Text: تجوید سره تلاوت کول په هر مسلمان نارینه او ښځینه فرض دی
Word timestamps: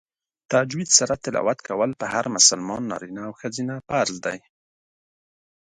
تجوید 0.51 0.89
سره 0.99 1.13
تلاوت 1.23 1.59
کول 1.67 1.91
په 2.01 2.05
هر 2.13 2.25
مسلمان 2.35 2.81
نارینه 2.91 3.21
او 3.27 3.33
ښځینه 3.41 3.75
فرض 3.89 4.15
دی 4.25 4.37